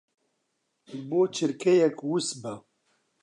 [1.07, 2.53] بۆ چرکەیەک وس بە.